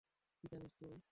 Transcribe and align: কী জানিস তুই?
কী 0.39 0.45
জানিস 0.51 0.71
তুই? 0.79 0.95